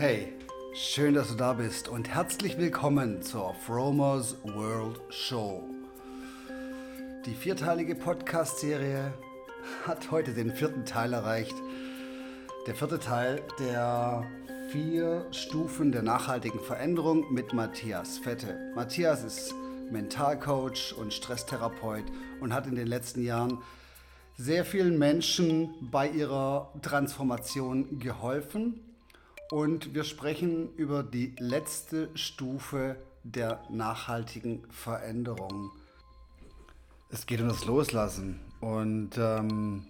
Hey, 0.00 0.32
schön, 0.74 1.14
dass 1.14 1.30
du 1.30 1.34
da 1.34 1.54
bist 1.54 1.88
und 1.88 2.08
herzlich 2.08 2.56
willkommen 2.56 3.20
zur 3.20 3.52
Fromers 3.52 4.36
World 4.44 5.00
Show. 5.08 5.64
Die 7.26 7.34
vierteilige 7.34 7.96
Podcast-Serie 7.96 9.12
hat 9.84 10.12
heute 10.12 10.34
den 10.34 10.52
vierten 10.52 10.84
Teil 10.84 11.14
erreicht. 11.14 11.56
Der 12.68 12.76
vierte 12.76 13.00
Teil 13.00 13.42
der 13.58 14.22
vier 14.70 15.26
Stufen 15.32 15.90
der 15.90 16.02
nachhaltigen 16.02 16.60
Veränderung 16.60 17.34
mit 17.34 17.52
Matthias 17.52 18.18
Fette. 18.18 18.56
Matthias 18.76 19.24
ist 19.24 19.52
Mentalcoach 19.90 20.94
und 20.96 21.12
Stresstherapeut 21.12 22.04
und 22.40 22.54
hat 22.54 22.68
in 22.68 22.76
den 22.76 22.86
letzten 22.86 23.24
Jahren 23.24 23.58
sehr 24.36 24.64
vielen 24.64 24.96
Menschen 24.96 25.74
bei 25.90 26.08
ihrer 26.08 26.72
Transformation 26.82 27.98
geholfen 27.98 28.84
und 29.50 29.94
wir 29.94 30.04
sprechen 30.04 30.74
über 30.76 31.02
die 31.02 31.34
letzte 31.38 32.10
Stufe 32.14 32.96
der 33.24 33.62
nachhaltigen 33.70 34.62
Veränderung. 34.70 35.70
Es 37.10 37.26
geht 37.26 37.40
um 37.40 37.48
das 37.48 37.64
Loslassen 37.64 38.40
und 38.60 39.10
ähm, 39.16 39.86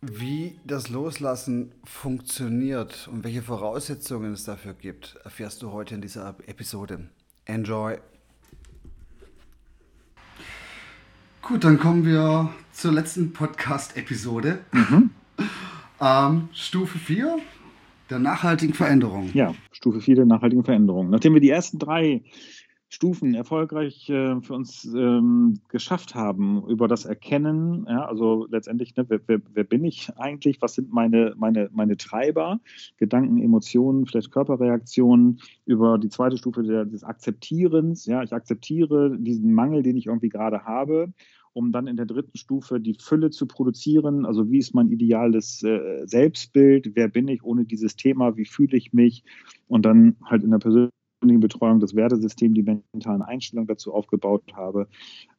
wie 0.00 0.58
das 0.64 0.88
Loslassen 0.88 1.72
funktioniert 1.84 3.08
und 3.10 3.24
welche 3.24 3.42
Voraussetzungen 3.42 4.32
es 4.32 4.44
dafür 4.44 4.74
gibt, 4.74 5.16
erfährst 5.24 5.62
du 5.62 5.72
heute 5.72 5.94
in 5.94 6.00
dieser 6.00 6.36
Episode. 6.46 7.08
Enjoy! 7.44 7.98
Gut, 11.42 11.64
dann 11.64 11.78
kommen 11.78 12.04
wir 12.04 12.52
zur 12.72 12.92
letzten 12.92 13.32
Podcast-Episode. 13.32 14.58
Mhm. 14.72 15.10
Ähm, 16.00 16.48
Stufe 16.52 16.98
4, 16.98 17.38
der 18.10 18.18
nachhaltigen 18.18 18.74
Veränderung. 18.74 19.30
Ja, 19.34 19.54
Stufe 19.72 20.00
4 20.00 20.16
der 20.16 20.26
nachhaltigen 20.26 20.64
Veränderung. 20.64 21.10
Nachdem 21.10 21.34
wir 21.34 21.40
die 21.40 21.50
ersten 21.50 21.78
drei 21.78 22.22
Stufen 22.90 23.34
erfolgreich 23.34 24.08
äh, 24.08 24.40
für 24.40 24.54
uns 24.54 24.84
ähm, 24.84 25.60
geschafft 25.68 26.14
haben 26.14 26.66
über 26.68 26.88
das 26.88 27.04
Erkennen, 27.04 27.86
ja, 27.86 28.06
also 28.06 28.46
letztendlich, 28.50 28.96
ne, 28.96 29.04
wer, 29.08 29.20
wer, 29.26 29.40
wer, 29.52 29.64
bin 29.64 29.84
ich 29.84 30.08
eigentlich, 30.16 30.62
was 30.62 30.74
sind 30.74 30.90
meine, 30.90 31.34
meine, 31.36 31.68
meine 31.72 31.98
Treiber, 31.98 32.60
Gedanken, 32.96 33.42
Emotionen, 33.42 34.06
vielleicht 34.06 34.32
Körperreaktionen, 34.32 35.40
über 35.66 35.98
die 35.98 36.08
zweite 36.08 36.38
Stufe 36.38 36.62
der, 36.62 36.86
des 36.86 37.04
Akzeptierens, 37.04 38.06
ja, 38.06 38.22
ich 38.22 38.32
akzeptiere 38.32 39.18
diesen 39.18 39.52
Mangel, 39.52 39.82
den 39.82 39.98
ich 39.98 40.06
irgendwie 40.06 40.30
gerade 40.30 40.64
habe 40.64 41.12
um 41.58 41.72
dann 41.72 41.88
in 41.88 41.96
der 41.96 42.06
dritten 42.06 42.38
Stufe 42.38 42.78
die 42.78 42.94
Fülle 42.94 43.30
zu 43.30 43.46
produzieren. 43.46 44.24
Also 44.24 44.48
wie 44.48 44.58
ist 44.58 44.76
mein 44.76 44.90
ideales 44.92 45.60
äh, 45.64 46.06
Selbstbild? 46.06 46.92
Wer 46.94 47.08
bin 47.08 47.26
ich 47.26 47.42
ohne 47.42 47.64
dieses 47.64 47.96
Thema? 47.96 48.36
Wie 48.36 48.44
fühle 48.44 48.76
ich 48.76 48.92
mich? 48.92 49.24
Und 49.66 49.84
dann 49.84 50.14
halt 50.24 50.44
in 50.44 50.52
der 50.52 50.58
persönlichen 50.58 51.40
Betreuung 51.40 51.80
das 51.80 51.96
Wertesystem, 51.96 52.54
die 52.54 52.62
mentalen 52.62 53.22
Einstellungen 53.22 53.66
dazu 53.66 53.92
aufgebaut 53.92 54.44
habe 54.54 54.86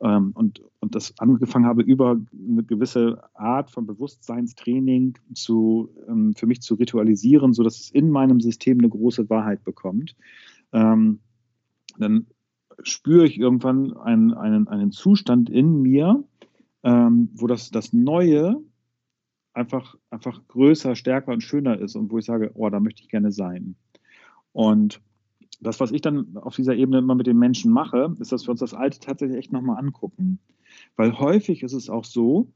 ähm, 0.01 0.31
und, 0.33 0.61
und 0.81 0.93
das 0.93 1.17
angefangen 1.19 1.65
habe, 1.65 1.83
über 1.83 2.19
eine 2.33 2.63
gewisse 2.63 3.23
Art 3.33 3.71
von 3.71 3.85
Bewusstseinstraining 3.85 5.17
zu, 5.33 5.89
ähm, 6.09 6.33
für 6.35 6.47
mich 6.47 6.59
zu 6.59 6.73
ritualisieren, 6.73 7.53
sodass 7.53 7.79
es 7.79 7.91
in 7.91 8.09
meinem 8.09 8.41
System 8.41 8.79
eine 8.79 8.89
große 8.89 9.29
Wahrheit 9.29 9.63
bekommt. 9.63 10.17
Ähm, 10.73 11.19
dann 11.97 12.27
spüre 12.83 13.25
ich 13.25 13.37
irgendwann 13.37 13.95
einen, 13.97 14.33
einen, 14.33 14.67
einen 14.67 14.91
Zustand 14.91 15.49
in 15.49 15.81
mir, 15.81 16.23
ähm, 16.83 17.29
wo 17.33 17.47
das, 17.47 17.71
das 17.71 17.93
Neue 17.93 18.61
einfach, 19.53 19.95
einfach 20.09 20.41
größer, 20.47 20.95
stärker 20.95 21.31
und 21.31 21.41
schöner 21.41 21.79
ist 21.79 21.95
und 21.95 22.11
wo 22.11 22.17
ich 22.17 22.25
sage, 22.25 22.51
oh, 22.55 22.69
da 22.69 22.79
möchte 22.79 23.01
ich 23.01 23.09
gerne 23.09 23.31
sein. 23.31 23.75
Und 24.53 25.01
das, 25.61 25.79
was 25.79 25.91
ich 25.91 26.01
dann 26.01 26.37
auf 26.37 26.55
dieser 26.55 26.75
Ebene 26.75 26.99
immer 26.99 27.15
mit 27.15 27.27
den 27.27 27.37
Menschen 27.37 27.71
mache, 27.71 28.15
ist, 28.19 28.31
dass 28.31 28.47
wir 28.47 28.51
uns 28.51 28.61
das 28.61 28.73
Alte 28.73 28.99
tatsächlich 28.99 29.37
echt 29.37 29.51
nochmal 29.51 29.77
angucken. 29.77 30.39
Weil 30.95 31.19
häufig 31.19 31.63
ist 31.63 31.73
es 31.73 31.89
auch 31.89 32.05
so, 32.05 32.51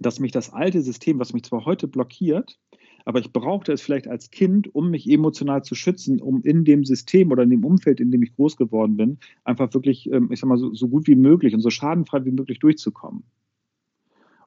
dass 0.00 0.18
mich 0.18 0.32
das 0.32 0.52
alte 0.52 0.82
System, 0.82 1.18
was 1.18 1.32
mich 1.32 1.44
zwar 1.44 1.64
heute 1.64 1.86
blockiert, 1.86 2.58
aber 3.06 3.20
ich 3.20 3.32
brauchte 3.32 3.72
es 3.72 3.80
vielleicht 3.80 4.08
als 4.08 4.30
Kind, 4.30 4.74
um 4.74 4.90
mich 4.90 5.08
emotional 5.08 5.62
zu 5.62 5.76
schützen, 5.76 6.20
um 6.20 6.42
in 6.42 6.64
dem 6.64 6.84
System 6.84 7.30
oder 7.30 7.44
in 7.44 7.50
dem 7.50 7.64
Umfeld, 7.64 8.00
in 8.00 8.10
dem 8.10 8.22
ich 8.22 8.34
groß 8.34 8.56
geworden 8.56 8.96
bin, 8.96 9.18
einfach 9.44 9.72
wirklich, 9.72 10.10
ähm, 10.12 10.28
ich 10.32 10.40
sag 10.40 10.48
mal, 10.48 10.58
so, 10.58 10.74
so 10.74 10.88
gut 10.88 11.06
wie 11.06 11.14
möglich 11.14 11.54
und 11.54 11.60
so 11.60 11.70
schadenfrei 11.70 12.24
wie 12.24 12.32
möglich 12.32 12.58
durchzukommen. 12.58 13.22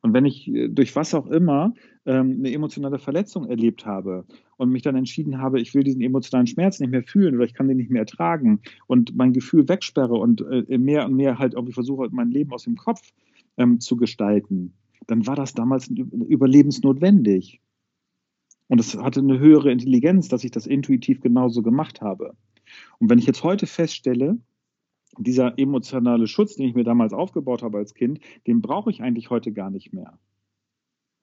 Und 0.01 0.13
wenn 0.13 0.25
ich 0.25 0.49
äh, 0.49 0.67
durch 0.67 0.93
was 0.97 1.13
auch 1.13 1.27
immer 1.27 1.73
ähm, 2.05 2.35
eine 2.39 2.51
emotionale 2.51 2.99
Verletzung 2.99 3.47
erlebt 3.47 3.85
habe 3.85 4.25
und 4.57 4.71
mich 4.71 4.81
dann 4.81 4.97
entschieden 4.97 5.37
habe, 5.37 5.61
ich 5.61 5.73
will 5.73 5.83
diesen 5.83 6.01
emotionalen 6.01 6.47
Schmerz 6.47 6.81
nicht 6.81 6.91
mehr 6.91 7.03
fühlen 7.03 7.35
oder 7.35 7.45
ich 7.45 7.53
kann 7.53 7.69
den 7.69 7.77
nicht 7.77 7.91
mehr 7.91 8.01
ertragen 8.01 8.59
und 8.87 9.15
mein 9.15 9.31
Gefühl 9.31 9.69
wegsperre 9.69 10.15
und 10.15 10.41
äh, 10.41 10.77
mehr 10.77 11.05
und 11.05 11.15
mehr 11.15 11.39
halt 11.39 11.53
irgendwie 11.53 11.73
versuche, 11.73 12.09
mein 12.11 12.29
Leben 12.29 12.51
aus 12.51 12.65
dem 12.65 12.75
Kopf 12.75 13.13
ähm, 13.55 13.79
zu 13.79 13.95
gestalten, 13.95 14.73
dann 15.07 15.25
war 15.25 15.37
das 15.37 15.53
damals 15.53 15.87
überlebensnotwendig. 15.87 17.61
Und 18.69 18.79
es 18.79 18.95
hatte 18.95 19.19
eine 19.19 19.39
höhere 19.39 19.71
Intelligenz, 19.71 20.29
dass 20.29 20.43
ich 20.43 20.51
das 20.51 20.67
intuitiv 20.67 21.21
genauso 21.21 21.61
gemacht 21.63 22.01
habe. 22.01 22.35
Und 22.99 23.09
wenn 23.09 23.19
ich 23.19 23.25
jetzt 23.25 23.43
heute 23.43 23.65
feststelle, 23.65 24.37
dieser 25.17 25.57
emotionale 25.57 26.27
Schutz, 26.27 26.55
den 26.55 26.67
ich 26.67 26.75
mir 26.75 26.83
damals 26.83 27.11
aufgebaut 27.11 27.63
habe 27.63 27.79
als 27.79 27.95
Kind, 27.95 28.19
den 28.45 28.61
brauche 28.61 28.91
ich 28.91 29.01
eigentlich 29.01 29.31
heute 29.31 29.51
gar 29.51 29.71
nicht 29.71 29.91
mehr. 29.91 30.19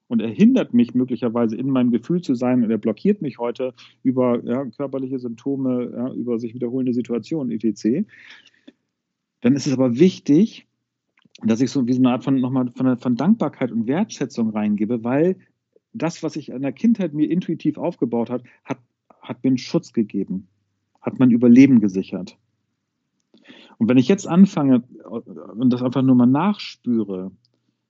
Und 0.09 0.21
er 0.21 0.29
hindert 0.29 0.73
mich 0.73 0.93
möglicherweise 0.93 1.55
in 1.55 1.69
meinem 1.69 1.91
Gefühl 1.91 2.21
zu 2.21 2.35
sein 2.35 2.63
und 2.63 2.69
er 2.69 2.77
blockiert 2.77 3.21
mich 3.21 3.39
heute 3.39 3.73
über 4.03 4.43
ja, 4.43 4.65
körperliche 4.65 5.19
Symptome, 5.19 5.91
ja, 5.95 6.13
über 6.13 6.39
sich 6.39 6.53
wiederholende 6.53 6.93
Situationen, 6.93 7.51
etc. 7.51 8.05
Dann 9.41 9.53
ist 9.53 9.67
es 9.67 9.73
aber 9.73 9.99
wichtig, 9.99 10.67
dass 11.43 11.61
ich 11.61 11.71
so 11.71 11.87
wie 11.87 11.93
so 11.93 11.99
eine 11.99 12.11
Art 12.11 12.23
von, 12.23 12.39
nochmal 12.39 12.71
von, 12.75 12.97
von 12.97 13.15
Dankbarkeit 13.15 13.71
und 13.71 13.87
Wertschätzung 13.87 14.49
reingebe, 14.49 15.03
weil 15.03 15.37
das, 15.97 16.23
was 16.23 16.35
ich 16.35 16.49
in 16.49 16.61
der 16.61 16.71
Kindheit 16.71 17.13
mir 17.13 17.29
intuitiv 17.29 17.77
aufgebaut 17.77 18.29
hat, 18.29 18.43
hat, 18.63 18.79
hat 19.21 19.43
mir 19.43 19.49
einen 19.49 19.57
Schutz 19.57 19.93
gegeben, 19.93 20.47
hat 21.01 21.19
mein 21.19 21.31
Überleben 21.31 21.79
gesichert. 21.79 22.37
Und 23.77 23.89
wenn 23.89 23.97
ich 23.97 24.07
jetzt 24.07 24.27
anfange 24.27 24.83
und 25.09 25.71
das 25.71 25.83
einfach 25.83 26.01
nur 26.01 26.15
mal 26.15 26.25
nachspüre, 26.25 27.31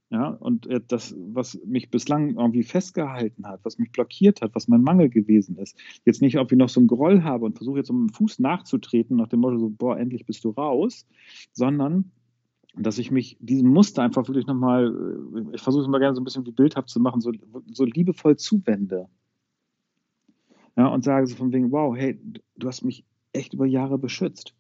ja, 0.10 0.30
und 0.30 0.70
das, 0.88 1.16
was 1.18 1.60
mich 1.66 1.90
bislang 1.90 2.38
irgendwie 2.38 2.64
festgehalten 2.64 3.46
hat, 3.46 3.60
was 3.64 3.78
mich 3.78 3.92
blockiert 3.92 4.42
hat, 4.42 4.56
was 4.56 4.70
mein 4.70 4.82
Mangel 4.82 5.10
gewesen 5.10 5.58
ist, 5.58 5.78
jetzt 6.06 6.22
nicht 6.22 6.36
irgendwie 6.36 6.56
noch 6.56 6.70
so 6.70 6.80
einen 6.80 6.88
Groll 6.88 7.24
habe 7.24 7.44
und 7.44 7.58
versuche 7.58 7.80
jetzt 7.80 7.90
um 7.90 8.08
den 8.08 8.14
Fuß 8.14 8.40
nachzutreten, 8.40 9.18
nach 9.18 9.28
dem 9.28 9.42
Motto 9.42 9.58
so, 9.58 9.70
boah, 9.70 9.98
endlich 9.98 10.26
bist 10.26 10.46
du 10.46 10.52
raus, 10.52 11.06
sondern 11.52 12.12
dass 12.80 12.98
ich 12.98 13.12
mich 13.12 13.38
diesem 13.40 13.70
Muster 13.70 14.04
einfach 14.04 14.28
wirklich 14.28 14.48
nochmal, 14.48 14.94
äh, 15.36 15.56
ich 15.56 15.62
versuche 15.62 15.82
es 15.82 15.88
immer 15.88 16.00
gerne 16.00 16.16
so 16.16 16.22
ein 16.22 16.24
bisschen 16.24 16.46
wie 16.46 16.52
bildhaft 16.52 16.90
zu 16.90 17.00
machen, 17.00 17.22
so, 17.22 17.32
so 17.72 17.86
liebevoll 17.86 18.38
zuwende. 18.38 19.08
Ja, 20.76 20.88
und 20.88 21.04
sage 21.04 21.28
so 21.28 21.36
von 21.36 21.52
wegen, 21.52 21.72
wow, 21.72 21.96
hey, 21.96 22.20
du 22.56 22.68
hast 22.68 22.84
mich 22.84 23.04
echt 23.34 23.54
über 23.54 23.66
Jahre 23.66 23.98
beschützt. 23.98 24.54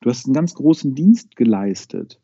Du 0.00 0.10
hast 0.10 0.26
einen 0.26 0.34
ganz 0.34 0.54
großen 0.54 0.94
Dienst 0.94 1.36
geleistet. 1.36 2.18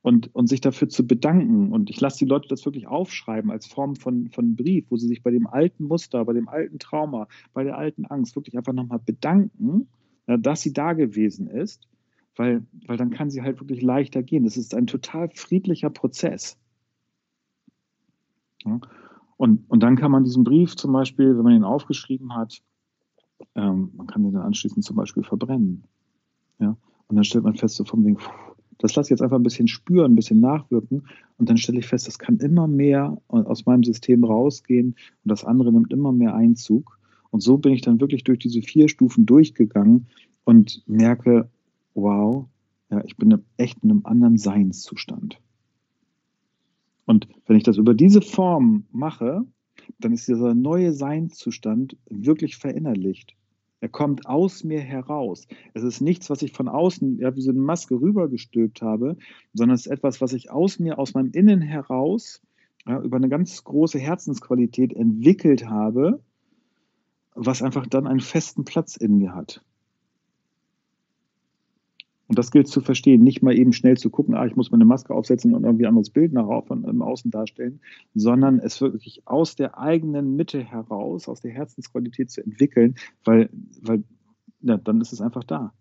Und, 0.00 0.34
und 0.34 0.46
sich 0.46 0.60
dafür 0.60 0.88
zu 0.88 1.06
bedanken. 1.06 1.72
Und 1.72 1.90
ich 1.90 2.00
lasse 2.00 2.20
die 2.20 2.24
Leute 2.24 2.48
das 2.48 2.64
wirklich 2.64 2.86
aufschreiben 2.86 3.50
als 3.50 3.66
Form 3.66 3.96
von, 3.96 4.30
von 4.30 4.54
Brief, 4.54 4.86
wo 4.90 4.96
sie 4.96 5.08
sich 5.08 5.22
bei 5.22 5.30
dem 5.30 5.46
alten 5.46 5.84
Muster, 5.84 6.24
bei 6.24 6.32
dem 6.32 6.48
alten 6.48 6.78
Trauma, 6.78 7.26
bei 7.52 7.64
der 7.64 7.76
alten 7.76 8.06
Angst 8.06 8.34
wirklich 8.36 8.56
einfach 8.56 8.72
nochmal 8.72 9.00
bedanken, 9.04 9.88
dass 10.26 10.62
sie 10.62 10.72
da 10.72 10.92
gewesen 10.92 11.48
ist 11.48 11.88
weil, 12.38 12.64
weil 12.86 12.96
dann 12.96 13.10
kann 13.10 13.30
sie 13.30 13.42
halt 13.42 13.60
wirklich 13.60 13.82
leichter 13.82 14.22
gehen. 14.22 14.44
Das 14.44 14.56
ist 14.56 14.74
ein 14.74 14.86
total 14.86 15.28
friedlicher 15.34 15.90
Prozess. 15.90 16.56
Ja? 18.64 18.80
Und, 19.36 19.68
und 19.68 19.82
dann 19.82 19.96
kann 19.96 20.10
man 20.10 20.24
diesen 20.24 20.44
Brief 20.44 20.76
zum 20.76 20.92
Beispiel, 20.92 21.36
wenn 21.36 21.44
man 21.44 21.54
ihn 21.54 21.64
aufgeschrieben 21.64 22.34
hat, 22.34 22.62
ähm, 23.54 23.90
man 23.96 24.06
kann 24.06 24.22
den 24.22 24.32
dann 24.32 24.42
anschließend 24.42 24.84
zum 24.84 24.96
Beispiel 24.96 25.22
verbrennen. 25.22 25.84
Ja? 26.58 26.76
Und 27.08 27.16
dann 27.16 27.24
stellt 27.24 27.44
man 27.44 27.56
fest, 27.56 27.76
so 27.76 27.84
vom 27.84 28.04
Ding, 28.04 28.18
das 28.78 28.94
lasse 28.94 29.08
ich 29.08 29.10
jetzt 29.10 29.22
einfach 29.22 29.36
ein 29.36 29.42
bisschen 29.42 29.66
spüren, 29.66 30.12
ein 30.12 30.16
bisschen 30.16 30.40
nachwirken. 30.40 31.08
Und 31.38 31.48
dann 31.48 31.56
stelle 31.56 31.80
ich 31.80 31.86
fest, 31.86 32.06
das 32.06 32.18
kann 32.18 32.38
immer 32.38 32.68
mehr 32.68 33.20
aus 33.28 33.66
meinem 33.66 33.82
System 33.82 34.22
rausgehen 34.22 34.94
und 35.24 35.28
das 35.28 35.44
andere 35.44 35.72
nimmt 35.72 35.92
immer 35.92 36.12
mehr 36.12 36.34
Einzug. 36.34 36.98
Und 37.30 37.40
so 37.40 37.58
bin 37.58 37.72
ich 37.72 37.82
dann 37.82 38.00
wirklich 38.00 38.24
durch 38.24 38.38
diese 38.38 38.62
vier 38.62 38.88
Stufen 38.88 39.26
durchgegangen 39.26 40.06
und 40.44 40.82
merke, 40.86 41.50
wow, 42.02 42.46
ja, 42.90 43.02
ich 43.04 43.16
bin 43.16 43.44
echt 43.56 43.82
in 43.82 43.90
einem 43.90 44.06
anderen 44.06 44.36
Seinszustand. 44.36 45.40
Und 47.04 47.28
wenn 47.46 47.56
ich 47.56 47.62
das 47.62 47.76
über 47.76 47.94
diese 47.94 48.22
Form 48.22 48.84
mache, 48.92 49.44
dann 49.98 50.12
ist 50.12 50.28
dieser 50.28 50.54
neue 50.54 50.92
Seinszustand 50.92 51.96
wirklich 52.08 52.56
verinnerlicht. 52.56 53.34
Er 53.80 53.88
kommt 53.88 54.26
aus 54.26 54.64
mir 54.64 54.80
heraus. 54.80 55.46
Es 55.72 55.82
ist 55.82 56.00
nichts, 56.00 56.30
was 56.30 56.42
ich 56.42 56.52
von 56.52 56.68
außen 56.68 57.18
ja, 57.18 57.34
wie 57.36 57.40
so 57.40 57.50
eine 57.50 57.60
Maske 57.60 58.00
rübergestülpt 58.00 58.82
habe, 58.82 59.16
sondern 59.54 59.76
es 59.76 59.86
ist 59.86 59.92
etwas, 59.92 60.20
was 60.20 60.32
ich 60.32 60.50
aus 60.50 60.78
mir, 60.78 60.98
aus 60.98 61.14
meinem 61.14 61.30
Innen 61.30 61.60
heraus 61.60 62.42
ja, 62.86 63.00
über 63.00 63.16
eine 63.16 63.28
ganz 63.28 63.62
große 63.62 63.98
Herzensqualität 63.98 64.92
entwickelt 64.92 65.68
habe 65.68 66.20
was 67.38 67.62
einfach 67.62 67.86
dann 67.86 68.06
einen 68.06 68.20
festen 68.20 68.64
Platz 68.64 68.96
in 68.96 69.18
mir 69.18 69.34
hat. 69.34 69.62
Und 72.28 72.38
das 72.38 72.50
gilt 72.50 72.68
zu 72.68 72.82
verstehen, 72.82 73.24
nicht 73.24 73.42
mal 73.42 73.58
eben 73.58 73.72
schnell 73.72 73.96
zu 73.96 74.10
gucken, 74.10 74.34
ah, 74.34 74.46
ich 74.46 74.54
muss 74.54 74.70
mir 74.70 74.76
eine 74.76 74.84
Maske 74.84 75.14
aufsetzen 75.14 75.54
und 75.54 75.64
irgendwie 75.64 75.86
ein 75.86 75.90
anderes 75.90 76.10
Bild 76.10 76.34
nach 76.34 76.46
von 76.66 77.02
Außen 77.02 77.30
darstellen, 77.30 77.80
sondern 78.14 78.58
es 78.58 78.80
wirklich 78.82 79.22
aus 79.24 79.56
der 79.56 79.78
eigenen 79.78 80.36
Mitte 80.36 80.62
heraus, 80.62 81.26
aus 81.26 81.40
der 81.40 81.52
Herzensqualität 81.52 82.30
zu 82.30 82.44
entwickeln, 82.44 82.96
weil, 83.24 83.48
weil 83.80 84.04
ja, 84.60 84.76
dann 84.76 85.00
ist 85.00 85.12
es 85.12 85.22
einfach 85.22 85.44
da. 85.44 85.72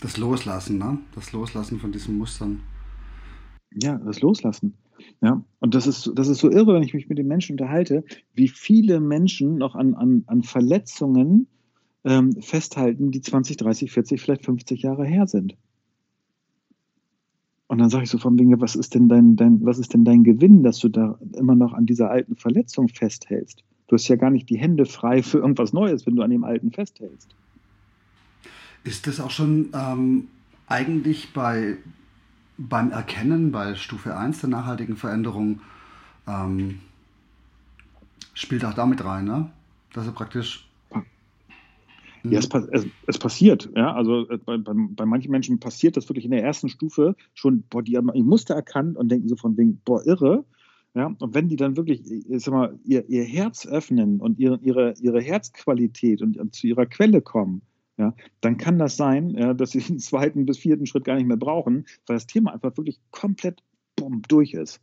Das 0.00 0.18
Loslassen, 0.18 0.76
ne? 0.76 0.98
Das 1.14 1.32
Loslassen 1.32 1.78
von 1.78 1.90
diesen 1.90 2.18
Mustern. 2.18 2.60
Ja, 3.82 3.96
das 3.96 4.20
Loslassen. 4.20 4.74
Ja, 5.22 5.42
und 5.60 5.74
das 5.74 5.86
ist, 5.86 6.10
das 6.14 6.28
ist 6.28 6.38
so 6.38 6.50
irre, 6.50 6.74
wenn 6.74 6.82
ich 6.82 6.92
mich 6.92 7.08
mit 7.08 7.18
den 7.18 7.26
Menschen 7.26 7.54
unterhalte, 7.54 8.04
wie 8.34 8.48
viele 8.48 9.00
Menschen 9.00 9.56
noch 9.56 9.74
an, 9.74 9.94
an, 9.94 10.24
an 10.26 10.42
Verletzungen 10.42 11.48
ähm, 12.06 12.40
festhalten, 12.40 13.10
die 13.10 13.20
20, 13.20 13.56
30, 13.56 13.90
40, 13.90 14.20
vielleicht 14.20 14.44
50 14.44 14.82
Jahre 14.82 15.04
her 15.04 15.26
sind. 15.26 15.56
Und 17.66 17.78
dann 17.78 17.90
sage 17.90 18.04
ich 18.04 18.10
so 18.10 18.18
von 18.18 18.38
wegen, 18.38 18.58
was 18.60 18.76
ist 18.76 18.94
denn 18.94 19.08
dein, 19.08 19.34
dein, 19.34 19.64
was 19.64 19.78
ist 19.78 19.92
denn 19.92 20.04
dein 20.04 20.22
Gewinn, 20.22 20.62
dass 20.62 20.78
du 20.78 20.88
da 20.88 21.18
immer 21.34 21.56
noch 21.56 21.72
an 21.72 21.84
dieser 21.84 22.08
alten 22.08 22.36
Verletzung 22.36 22.88
festhältst? 22.88 23.64
Du 23.88 23.94
hast 23.96 24.06
ja 24.06 24.14
gar 24.14 24.30
nicht 24.30 24.48
die 24.48 24.56
Hände 24.56 24.86
frei 24.86 25.22
für 25.24 25.38
irgendwas 25.38 25.72
Neues, 25.72 26.06
wenn 26.06 26.14
du 26.14 26.22
an 26.22 26.30
dem 26.30 26.44
alten 26.44 26.70
festhältst. 26.70 27.34
Ist 28.84 29.08
das 29.08 29.18
auch 29.18 29.30
schon 29.30 29.70
ähm, 29.74 30.28
eigentlich 30.68 31.32
bei, 31.32 31.76
beim 32.56 32.92
Erkennen 32.92 33.50
bei 33.50 33.74
Stufe 33.74 34.16
1 34.16 34.42
der 34.42 34.50
nachhaltigen 34.50 34.96
Veränderung, 34.96 35.60
ähm, 36.28 36.78
spielt 38.32 38.64
auch 38.64 38.74
damit 38.74 39.04
rein, 39.04 39.24
ne? 39.24 39.50
dass 39.92 40.06
er 40.06 40.12
praktisch 40.12 40.68
ja, 42.30 42.38
es, 42.38 42.48
es, 42.72 42.86
es, 43.06 43.18
passiert. 43.18 43.70
Ja, 43.76 43.94
also 43.94 44.28
äh, 44.28 44.38
bei, 44.38 44.56
bei, 44.58 44.72
bei, 44.74 45.06
manchen 45.06 45.30
Menschen 45.30 45.60
passiert 45.60 45.96
das 45.96 46.08
wirklich 46.08 46.24
in 46.24 46.30
der 46.30 46.42
ersten 46.42 46.68
Stufe 46.68 47.16
schon, 47.34 47.64
boah, 47.70 47.82
die 47.82 47.96
haben 47.96 48.10
ein 48.10 48.24
Muster 48.24 48.54
erkannt 48.54 48.96
und 48.96 49.10
denken 49.10 49.28
so 49.28 49.36
von 49.36 49.56
wegen, 49.56 49.80
boah, 49.84 50.04
irre. 50.06 50.44
Ja, 50.94 51.14
und 51.18 51.34
wenn 51.34 51.48
die 51.48 51.56
dann 51.56 51.76
wirklich 51.76 52.10
ich 52.10 52.42
sag 52.42 52.52
mal, 52.52 52.78
ihr, 52.84 53.06
ihr 53.08 53.24
Herz 53.24 53.66
öffnen 53.66 54.20
und 54.20 54.38
ihre, 54.38 54.58
ihre, 54.62 54.94
ihre 54.98 55.20
Herzqualität 55.20 56.22
und, 56.22 56.38
und 56.38 56.54
zu 56.54 56.66
ihrer 56.66 56.86
Quelle 56.86 57.20
kommen, 57.20 57.60
ja, 57.98 58.14
dann 58.40 58.56
kann 58.56 58.78
das 58.78 58.96
sein, 58.96 59.30
ja, 59.30 59.54
dass 59.54 59.70
sie 59.70 59.80
den 59.88 59.98
zweiten 59.98 60.46
bis 60.46 60.58
vierten 60.58 60.86
Schritt 60.86 61.04
gar 61.04 61.16
nicht 61.16 61.26
mehr 61.26 61.36
brauchen, 61.36 61.86
weil 62.06 62.16
das 62.16 62.26
Thema 62.26 62.52
einfach 62.52 62.76
wirklich 62.76 63.00
komplett 63.10 63.62
bumm, 63.96 64.22
durch 64.28 64.54
ist. 64.54 64.80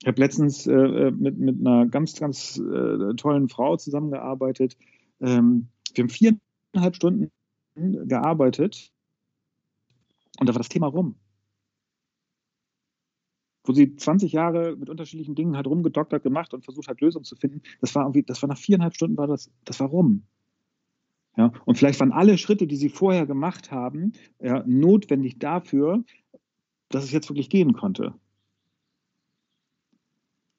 Ich 0.00 0.06
habe 0.06 0.20
letztens 0.20 0.66
äh, 0.66 0.72
äh 0.72 1.10
mit, 1.10 1.38
mit 1.38 1.60
einer 1.60 1.86
ganz, 1.86 2.14
ganz 2.14 2.58
äh, 2.58 3.14
tollen 3.16 3.48
Frau 3.48 3.76
zusammengearbeitet, 3.76 4.76
ähm, 5.20 5.68
wir 5.94 6.04
haben 6.04 6.10
viereinhalb 6.10 6.96
Stunden 6.96 7.30
gearbeitet 7.74 8.92
und 10.38 10.48
da 10.48 10.54
war 10.54 10.58
das 10.58 10.68
Thema 10.68 10.86
rum. 10.86 11.16
Wo 13.64 13.72
sie 13.72 13.96
20 13.96 14.32
Jahre 14.32 14.76
mit 14.76 14.88
unterschiedlichen 14.88 15.34
Dingen 15.34 15.56
hat 15.56 15.66
rumgedoktert 15.66 16.22
gemacht 16.22 16.54
und 16.54 16.64
versucht 16.64 16.88
hat, 16.88 17.00
Lösungen 17.00 17.24
zu 17.24 17.36
finden. 17.36 17.62
Das 17.80 17.94
war 17.94 18.04
irgendwie, 18.04 18.22
das 18.22 18.40
war 18.42 18.48
nach 18.48 18.58
viereinhalb 18.58 18.94
Stunden 18.94 19.16
war 19.16 19.26
das, 19.26 19.50
das 19.64 19.78
war 19.80 19.88
rum. 19.88 20.22
Ja, 21.36 21.52
und 21.66 21.78
vielleicht 21.78 22.00
waren 22.00 22.12
alle 22.12 22.36
Schritte, 22.38 22.66
die 22.66 22.76
sie 22.76 22.88
vorher 22.88 23.26
gemacht 23.26 23.70
haben, 23.70 24.12
ja, 24.40 24.64
notwendig 24.66 25.38
dafür, 25.38 26.02
dass 26.88 27.04
es 27.04 27.12
jetzt 27.12 27.28
wirklich 27.28 27.50
gehen 27.50 27.74
konnte. 27.74 28.14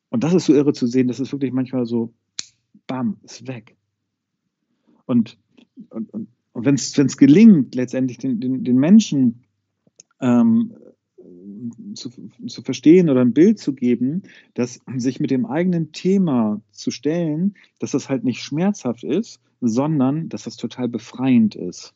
Und 0.10 0.24
das 0.24 0.34
ist 0.34 0.46
so 0.46 0.54
irre 0.54 0.74
zu 0.74 0.88
sehen, 0.88 1.08
das 1.08 1.20
ist 1.20 1.32
wirklich 1.32 1.52
manchmal 1.52 1.86
so, 1.86 2.14
bam, 2.88 3.20
ist 3.24 3.48
weg. 3.48 3.76
Und, 5.10 5.40
und, 5.90 6.14
und 6.14 6.28
wenn 6.54 6.76
es 6.76 7.18
gelingt, 7.18 7.74
letztendlich 7.74 8.20
den, 8.20 8.40
den, 8.40 8.64
den 8.64 8.78
Menschen 8.78 9.42
ähm, 10.22 10.76
zu, 11.96 12.12
zu 12.46 12.62
verstehen 12.62 13.10
oder 13.10 13.22
ein 13.22 13.34
Bild 13.34 13.58
zu 13.58 13.74
geben, 13.74 14.22
dass 14.54 14.80
sich 14.98 15.20
mit 15.20 15.32
dem 15.32 15.48
eigenen 15.48 15.94
Thema 15.94 16.62
zu 16.70 16.92
stellen, 16.92 17.56
dass 17.80 17.90
das 17.90 18.08
halt 18.08 18.24
nicht 18.24 18.44
schmerzhaft 18.44 19.04
ist, 19.04 19.42
sondern 19.62 20.30
dass 20.30 20.44
das 20.44 20.58
total 20.58 20.88
befreiend 20.88 21.56
ist. 21.56 21.96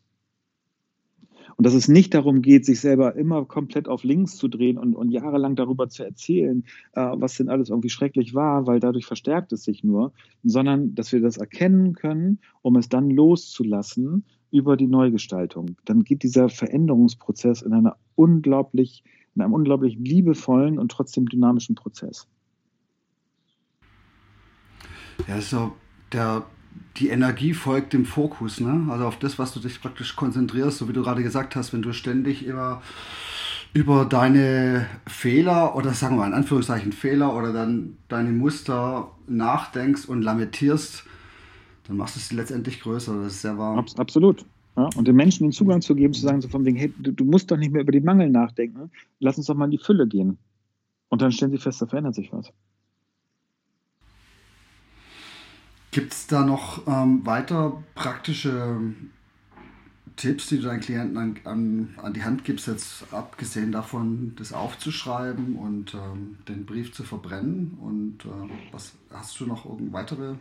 Und 1.55 1.65
dass 1.65 1.73
es 1.73 1.87
nicht 1.87 2.13
darum 2.13 2.41
geht, 2.41 2.65
sich 2.65 2.79
selber 2.79 3.15
immer 3.15 3.45
komplett 3.45 3.87
auf 3.87 4.03
links 4.03 4.37
zu 4.37 4.47
drehen 4.47 4.77
und, 4.77 4.95
und 4.95 5.09
jahrelang 5.09 5.55
darüber 5.55 5.89
zu 5.89 6.03
erzählen, 6.03 6.63
äh, 6.93 7.11
was 7.15 7.35
denn 7.35 7.49
alles 7.49 7.69
irgendwie 7.69 7.89
schrecklich 7.89 8.33
war, 8.33 8.67
weil 8.67 8.79
dadurch 8.79 9.05
verstärkt 9.05 9.53
es 9.53 9.63
sich 9.63 9.83
nur, 9.83 10.13
sondern 10.43 10.95
dass 10.95 11.11
wir 11.11 11.21
das 11.21 11.37
erkennen 11.37 11.93
können, 11.93 12.39
um 12.61 12.75
es 12.75 12.89
dann 12.89 13.09
loszulassen 13.09 14.23
über 14.51 14.77
die 14.77 14.87
Neugestaltung. 14.87 15.77
Dann 15.85 16.03
geht 16.03 16.23
dieser 16.23 16.49
Veränderungsprozess 16.49 17.61
in 17.61 17.73
einer 17.73 17.97
unglaublich, 18.15 19.03
in 19.35 19.41
einem 19.41 19.53
unglaublich 19.53 19.97
liebevollen 19.97 20.77
und 20.77 20.91
trotzdem 20.91 21.27
dynamischen 21.27 21.75
Prozess. 21.75 22.27
Ja, 25.27 25.41
so 25.41 25.71
der 26.11 26.43
die 26.97 27.09
Energie 27.09 27.53
folgt 27.53 27.93
dem 27.93 28.05
Fokus, 28.05 28.59
ne? 28.59 28.87
Also 28.89 29.05
auf 29.05 29.19
das, 29.19 29.39
was 29.39 29.53
du 29.53 29.59
dich 29.59 29.81
praktisch 29.81 30.15
konzentrierst, 30.15 30.77
so 30.77 30.87
wie 30.87 30.93
du 30.93 31.01
gerade 31.01 31.23
gesagt 31.23 31.55
hast, 31.55 31.73
wenn 31.73 31.81
du 31.81 31.93
ständig 31.93 32.45
immer 32.45 32.81
über 33.73 34.05
deine 34.05 34.85
Fehler 35.07 35.75
oder 35.75 35.93
sagen 35.93 36.15
wir 36.15 36.21
mal 36.21 36.27
in 36.27 36.33
Anführungszeichen 36.33 36.91
Fehler 36.91 37.35
oder 37.35 37.51
dann 37.51 37.97
deine 38.07 38.31
Muster 38.31 39.09
nachdenkst 39.27 40.05
und 40.05 40.21
lamentierst, 40.21 41.05
dann 41.87 41.97
machst 41.97 42.15
du 42.15 42.19
es 42.19 42.31
letztendlich 42.31 42.81
größer. 42.81 43.15
Das 43.23 43.33
ist 43.33 43.41
sehr 43.41 43.57
wahr. 43.57 43.83
Absolut. 43.97 44.45
Ja, 44.77 44.89
und 44.95 45.07
den 45.07 45.15
Menschen 45.15 45.43
den 45.43 45.51
Zugang 45.51 45.81
zu 45.81 45.95
geben, 45.95 46.13
zu 46.13 46.21
sagen, 46.21 46.41
so 46.41 46.47
von 46.47 46.65
wegen, 46.65 46.77
hey, 46.77 46.91
du, 46.97 47.11
du, 47.11 47.25
musst 47.25 47.51
doch 47.51 47.57
nicht 47.57 47.71
mehr 47.71 47.81
über 47.81 47.91
den 47.91 48.03
Mangel 48.03 48.29
nachdenken, 48.29 48.89
lass 49.19 49.37
uns 49.37 49.45
doch 49.45 49.55
mal 49.55 49.65
in 49.65 49.71
die 49.71 49.77
Fülle 49.77 50.07
gehen. 50.07 50.37
Und 51.09 51.21
dann 51.21 51.31
stellen 51.31 51.51
sie 51.51 51.59
fest, 51.59 51.81
da 51.81 51.85
verändert 51.85 52.15
sich 52.15 52.33
was. 52.33 52.51
Gibt 55.93 56.11
es 56.11 56.25
da 56.25 56.43
noch 56.43 56.87
ähm, 56.87 57.23
weiter 57.23 57.83
praktische 57.93 58.81
Tipps, 60.15 60.47
die 60.47 60.57
du 60.57 60.63
deinen 60.63 60.79
Klienten 60.79 61.17
an, 61.17 61.35
an, 61.43 61.89
an, 61.97 62.13
die 62.13 62.23
Hand 62.23 62.43
gibst, 62.45 62.67
jetzt 62.67 63.13
abgesehen 63.13 63.71
davon, 63.71 64.33
das 64.35 64.53
aufzuschreiben 64.53 65.55
und 65.55 65.93
ähm, 65.93 66.37
den 66.47 66.65
Brief 66.65 66.93
zu 66.93 67.03
verbrennen? 67.03 67.77
Und 67.79 68.25
äh, 68.25 68.49
was 68.71 68.93
hast 69.11 69.39
du 69.39 69.45
noch 69.45 69.67
weitere 69.91 70.33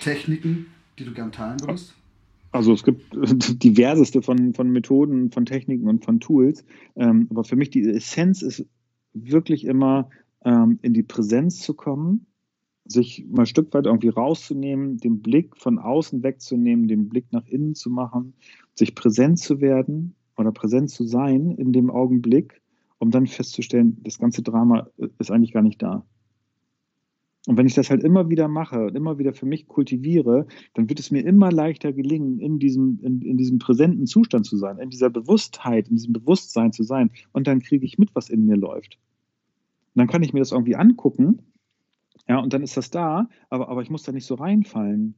Techniken, 0.00 0.66
die 0.96 1.06
du 1.06 1.12
gern 1.12 1.32
teilen 1.32 1.60
würdest? 1.60 1.94
Also 2.52 2.72
es 2.72 2.84
gibt 2.84 3.12
diverseste 3.64 4.22
von, 4.22 4.54
von 4.54 4.70
Methoden, 4.70 5.32
von 5.32 5.44
Techniken 5.44 5.88
und 5.88 6.04
von 6.04 6.20
Tools. 6.20 6.64
Ähm, 6.94 7.26
aber 7.30 7.42
für 7.42 7.56
mich 7.56 7.70
die 7.70 7.82
Essenz 7.88 8.42
ist 8.42 8.64
wirklich 9.12 9.64
immer 9.64 10.08
ähm, 10.44 10.78
in 10.82 10.94
die 10.94 11.02
Präsenz 11.02 11.58
zu 11.58 11.74
kommen 11.74 12.26
sich 12.84 13.24
mal 13.30 13.42
ein 13.42 13.46
Stück 13.46 13.72
weit 13.74 13.86
irgendwie 13.86 14.08
rauszunehmen, 14.08 14.98
den 14.98 15.20
Blick 15.20 15.56
von 15.56 15.78
außen 15.78 16.22
wegzunehmen, 16.22 16.88
den 16.88 17.08
Blick 17.08 17.26
nach 17.32 17.46
innen 17.46 17.74
zu 17.74 17.90
machen, 17.90 18.34
sich 18.74 18.94
präsent 18.94 19.38
zu 19.38 19.60
werden 19.60 20.14
oder 20.36 20.52
präsent 20.52 20.90
zu 20.90 21.04
sein 21.04 21.52
in 21.52 21.72
dem 21.72 21.90
Augenblick, 21.90 22.60
um 22.98 23.10
dann 23.10 23.26
festzustellen, 23.26 23.98
das 24.02 24.18
ganze 24.18 24.42
Drama 24.42 24.88
ist 25.18 25.30
eigentlich 25.30 25.52
gar 25.52 25.62
nicht 25.62 25.82
da. 25.82 26.04
Und 27.48 27.56
wenn 27.56 27.66
ich 27.66 27.74
das 27.74 27.90
halt 27.90 28.04
immer 28.04 28.30
wieder 28.30 28.46
mache 28.46 28.86
und 28.86 28.94
immer 28.94 29.18
wieder 29.18 29.32
für 29.32 29.46
mich 29.46 29.66
kultiviere, 29.66 30.46
dann 30.74 30.88
wird 30.88 31.00
es 31.00 31.10
mir 31.10 31.24
immer 31.24 31.50
leichter 31.50 31.92
gelingen, 31.92 32.38
in 32.38 32.60
diesem, 32.60 33.00
in, 33.02 33.20
in 33.22 33.36
diesem 33.36 33.58
präsenten 33.58 34.06
Zustand 34.06 34.46
zu 34.46 34.56
sein, 34.56 34.78
in 34.78 34.90
dieser 34.90 35.10
Bewusstheit, 35.10 35.88
in 35.88 35.96
diesem 35.96 36.12
Bewusstsein 36.12 36.72
zu 36.72 36.84
sein. 36.84 37.10
Und 37.32 37.48
dann 37.48 37.60
kriege 37.60 37.84
ich 37.84 37.98
mit, 37.98 38.14
was 38.14 38.30
in 38.30 38.46
mir 38.46 38.56
läuft. 38.56 38.98
Und 39.94 39.98
dann 39.98 40.06
kann 40.06 40.22
ich 40.22 40.32
mir 40.32 40.38
das 40.38 40.52
irgendwie 40.52 40.76
angucken 40.76 41.40
ja, 42.28 42.38
und 42.38 42.52
dann 42.52 42.62
ist 42.62 42.76
das 42.76 42.90
da, 42.90 43.28
aber, 43.50 43.68
aber 43.68 43.82
ich 43.82 43.90
muss 43.90 44.02
da 44.04 44.12
nicht 44.12 44.26
so 44.26 44.34
reinfallen. 44.34 45.14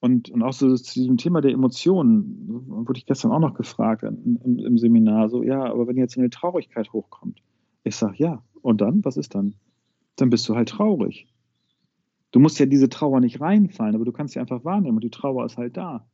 Und, 0.00 0.30
und 0.30 0.42
auch 0.42 0.52
so 0.52 0.72
zu 0.76 1.00
diesem 1.00 1.16
Thema 1.16 1.40
der 1.40 1.50
Emotionen, 1.50 2.46
wurde 2.68 2.98
ich 2.98 3.06
gestern 3.06 3.32
auch 3.32 3.40
noch 3.40 3.54
gefragt 3.54 4.04
im, 4.04 4.38
im 4.44 4.78
Seminar, 4.78 5.28
so, 5.28 5.42
ja, 5.42 5.64
aber 5.64 5.88
wenn 5.88 5.96
jetzt 5.96 6.16
eine 6.16 6.30
Traurigkeit 6.30 6.92
hochkommt, 6.92 7.42
ich 7.82 7.96
sage, 7.96 8.14
ja, 8.18 8.42
und 8.62 8.80
dann, 8.80 9.04
was 9.04 9.16
ist 9.16 9.34
dann? 9.34 9.54
Dann 10.16 10.30
bist 10.30 10.48
du 10.48 10.54
halt 10.54 10.68
traurig. 10.68 11.26
Du 12.30 12.38
musst 12.38 12.58
ja 12.60 12.66
diese 12.66 12.88
Trauer 12.88 13.20
nicht 13.20 13.40
reinfallen, 13.40 13.94
aber 13.94 14.04
du 14.04 14.12
kannst 14.12 14.34
sie 14.34 14.40
einfach 14.40 14.64
wahrnehmen 14.64 14.98
und 14.98 15.04
die 15.04 15.10
Trauer 15.10 15.44
ist 15.46 15.56
halt 15.56 15.76
da. 15.76 16.06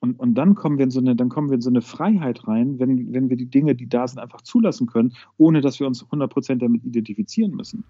Und, 0.00 0.18
und 0.18 0.34
dann 0.34 0.54
kommen 0.54 0.78
wir 0.78 0.84
in 0.84 0.90
so 0.90 1.00
eine, 1.00 1.14
dann 1.14 1.28
kommen 1.28 1.50
wir 1.50 1.56
in 1.56 1.60
so 1.60 1.68
eine 1.68 1.82
Freiheit 1.82 2.48
rein, 2.48 2.78
wenn, 2.78 3.12
wenn 3.12 3.28
wir 3.28 3.36
die 3.36 3.50
Dinge, 3.50 3.74
die 3.74 3.88
da 3.88 4.08
sind, 4.08 4.18
einfach 4.18 4.40
zulassen 4.40 4.86
können, 4.86 5.12
ohne 5.36 5.60
dass 5.60 5.78
wir 5.78 5.86
uns 5.86 6.04
100% 6.06 6.56
damit 6.56 6.84
identifizieren 6.84 7.52
müssen. 7.52 7.84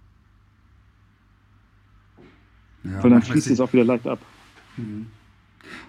Ja, 2.84 3.02
Weil 3.02 3.10
dann 3.10 3.22
fließt 3.22 3.50
es 3.50 3.60
auch 3.60 3.72
wieder 3.72 3.84
leicht 3.84 4.06
ab. 4.06 4.18
Mhm. 4.76 5.06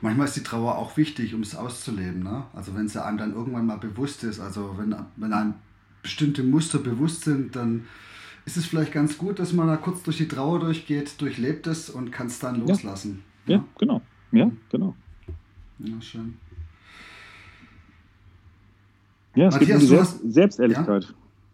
Manchmal 0.01 0.27
ist 0.27 0.35
die 0.35 0.43
Trauer 0.43 0.77
auch 0.77 0.97
wichtig, 0.97 1.33
um 1.33 1.41
es 1.41 1.55
auszuleben. 1.55 2.23
Ne? 2.23 2.43
Also 2.53 2.75
wenn 2.75 2.85
es 2.85 2.97
einem 2.97 3.17
dann 3.17 3.33
irgendwann 3.33 3.65
mal 3.65 3.77
bewusst 3.77 4.23
ist, 4.23 4.39
also 4.39 4.75
wenn, 4.77 4.95
wenn 5.15 5.33
einem 5.33 5.53
bestimmte 6.03 6.43
Muster 6.43 6.79
bewusst 6.79 7.23
sind, 7.23 7.55
dann 7.55 7.87
ist 8.45 8.57
es 8.57 8.65
vielleicht 8.65 8.91
ganz 8.91 9.17
gut, 9.17 9.39
dass 9.39 9.53
man 9.53 9.67
da 9.67 9.77
kurz 9.77 10.03
durch 10.03 10.17
die 10.17 10.27
Trauer 10.27 10.59
durchgeht, 10.59 11.21
durchlebt 11.21 11.67
es 11.67 11.89
und 11.89 12.11
kann 12.11 12.27
es 12.27 12.39
dann 12.39 12.65
loslassen. 12.65 13.23
Ja, 13.45 13.57
ja 13.57 13.65
genau. 13.77 14.01
Ja, 14.31 14.51
genau. 14.69 14.95
Ja, 15.79 16.01
schön. 16.01 16.37
Ja, 19.35 19.47
es 19.47 19.53
Matthias, 19.53 19.67
geht 19.67 19.75
um 19.75 19.79
die 19.79 19.87
Selbst. 19.87 20.33
Selbstehrlichkeit. 20.33 21.03
Ja? 21.03 21.09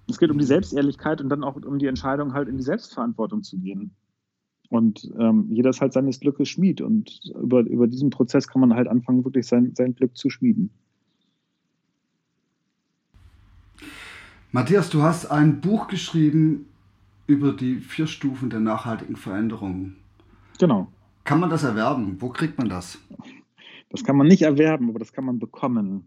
Es 0.10 0.17
geht 0.17 0.32
um 0.32 0.38
die 0.38 0.46
Selbstehrlichkeit 0.46 1.22
und 1.22 1.29
dann 1.29 1.44
auch 1.44 1.56
um 1.56 1.79
die 1.79 1.86
Entscheidung, 1.86 2.34
halt 2.34 2.48
in 2.48 2.58
die 2.58 2.63
Selbstverantwortung 2.63 3.44
zu 3.44 3.58
gehen. 3.58 3.91
Und 4.69 5.09
ähm, 5.17 5.47
jeder 5.50 5.69
ist 5.69 5.81
halt 5.81 5.93
seines 5.93 6.19
Glückes 6.19 6.50
Schmied. 6.50 6.81
Und 6.81 7.21
über, 7.41 7.62
über 7.62 7.88
diesen 7.88 8.09
Prozess 8.09 8.47
kann 8.47 8.62
man 8.62 8.74
halt 8.74 8.88
anfangen, 8.88 9.24
wirklich 9.24 9.47
sein, 9.47 9.74
sein 9.75 9.95
Glück 9.95 10.15
zu 10.17 10.29
schmieden. 10.29 10.69
Matthias, 14.51 14.89
du 14.89 15.03
hast 15.03 15.27
ein 15.27 15.62
Buch 15.62 15.88
geschrieben 15.88 16.67
über 17.27 17.53
die 17.53 17.75
vier 17.75 18.07
Stufen 18.07 18.50
der 18.50 18.59
nachhaltigen 18.59 19.15
Veränderung. 19.15 19.95
Genau. 20.59 20.91
Kann 21.24 21.39
man 21.39 21.50
das 21.50 21.63
erwerben? 21.63 22.17
Wo 22.19 22.29
kriegt 22.29 22.57
man 22.57 22.69
das? 22.69 22.97
Das 23.89 24.03
kann 24.03 24.17
man 24.17 24.27
nicht 24.27 24.41
erwerben, 24.41 24.89
aber 24.89 25.00
das 25.00 25.12
kann 25.12 25.25
man 25.25 25.39
bekommen. 25.39 26.05